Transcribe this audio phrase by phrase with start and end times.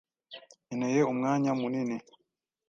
[0.65, 1.97] Nkeneye umwanya munini.